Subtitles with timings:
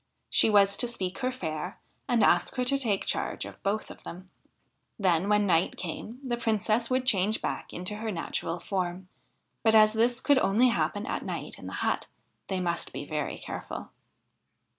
[0.31, 4.01] She was to speak her fair and ask her to take charge of both of
[4.03, 4.31] them.
[4.97, 9.09] Then when night came, the Princess would change back into her natural form;
[9.61, 12.07] but as this could only happen at night in the hut,
[12.47, 13.91] they must be very careful.